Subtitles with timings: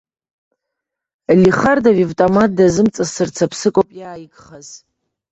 [1.41, 4.67] Лихардов иавтомат дазымҵасырц аԥсык ауп иааигхаз.